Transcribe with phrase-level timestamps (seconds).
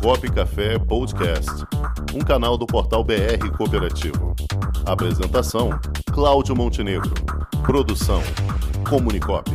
[0.00, 1.50] Cop Café Podcast,
[2.14, 4.34] um canal do portal BR Cooperativo.
[4.86, 5.70] Apresentação:
[6.12, 7.12] Cláudio Montenegro.
[7.64, 8.20] Produção:
[8.88, 9.50] Comunicop.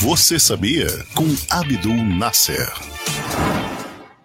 [0.00, 0.86] Você sabia?
[1.14, 2.68] Com Abdul Nasser.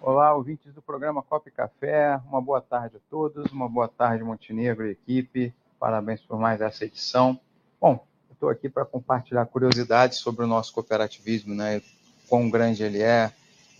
[0.00, 2.20] Olá, ouvintes do programa Cop Café.
[2.28, 3.50] Uma boa tarde a todos.
[3.50, 5.54] Uma boa tarde, Montenegro e equipe.
[5.84, 7.38] Parabéns por mais essa edição.
[7.78, 11.82] Bom, estou aqui para compartilhar curiosidades sobre o nosso cooperativismo, né?
[12.26, 13.30] Quão grande ele é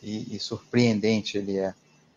[0.03, 1.73] e, e surpreendente ele é.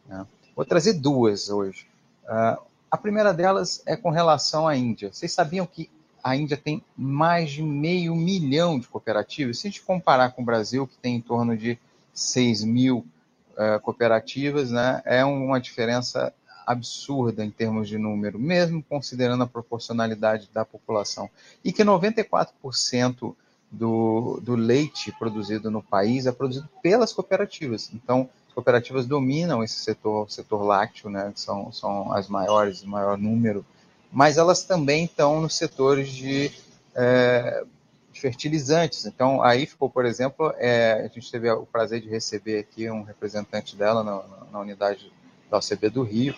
[0.05, 0.27] Né?
[0.53, 1.88] Vou trazer duas hoje.
[2.25, 2.61] Uh,
[2.91, 5.13] a primeira delas é com relação à Índia.
[5.13, 5.89] Vocês sabiam que
[6.22, 9.59] a Índia tem mais de meio milhão de cooperativas.
[9.59, 11.80] Se a gente comparar com o Brasil, que tem em torno de
[12.13, 13.08] 6 mil
[13.53, 16.33] uh, cooperativas, né, é uma diferença
[16.67, 21.30] absurda em termos de número, mesmo considerando a proporcionalidade da população.
[21.63, 23.33] E que 94%
[23.72, 27.89] do, do leite produzido no país é produzido pelas cooperativas.
[27.94, 33.17] Então, as cooperativas dominam esse setor, setor lácteo, né, são, são as maiores, o maior
[33.17, 33.66] número
[34.11, 36.52] mas elas também estão nos setores de,
[36.95, 37.63] é,
[38.13, 39.06] fertilizantes.
[39.06, 43.03] Então, aí ficou, por exemplo, é, a gente teve o prazer de receber aqui um
[43.03, 45.11] representante dela na, na unidade
[45.50, 46.36] da OCB do Rio,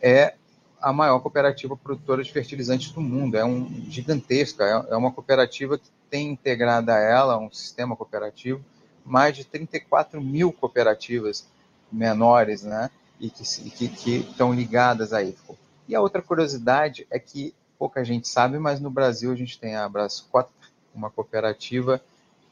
[0.00, 0.34] é
[0.80, 5.78] a maior cooperativa produtora de fertilizantes do mundo, é um gigantesca, é, é uma cooperativa
[5.78, 8.64] que tem integrada a ela um sistema cooperativo,
[9.04, 11.46] mais de 34 mil cooperativas
[11.90, 15.56] menores, né, e que, que, que estão ligadas a IFCO.
[15.88, 19.76] E a outra curiosidade é que pouca gente sabe, mas no Brasil a gente tem
[19.76, 20.50] a Brascota,
[20.94, 22.00] uma cooperativa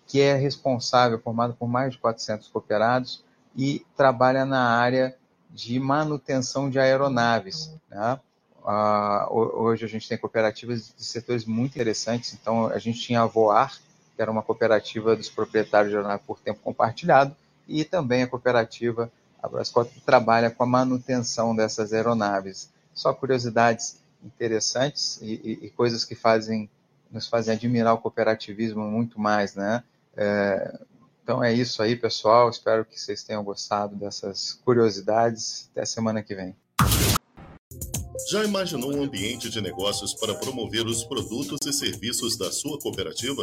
[0.07, 3.25] que é responsável, formada por mais de 400 cooperados
[3.57, 5.17] e trabalha na área
[5.55, 7.71] de manutenção de aeronaves.
[7.89, 8.19] Né?
[9.31, 13.73] Hoje a gente tem cooperativas de setores muito interessantes, então a gente tinha a Voar,
[14.17, 17.35] que era uma cooperativa dos proprietários de aeronave por tempo compartilhado,
[17.69, 19.11] e também a cooperativa,
[19.41, 25.70] a Brascota, que trabalha com a manutenção dessas aeronaves só curiosidades interessantes e, e, e,
[25.70, 26.69] coisas que fazem
[27.11, 29.85] nos fazem admirar o cooperativismo muito mais, né?
[30.17, 30.79] É,
[31.24, 32.51] então é isso aí, pessoal.
[32.51, 35.70] Espero que vocês tenham gostado dessas curiosidades.
[35.73, 36.55] Até semana que vem.
[38.30, 43.42] Já imaginou um ambiente de negócios para promover os produtos e serviços da sua cooperativa?